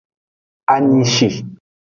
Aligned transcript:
Anyishi. 0.73 1.27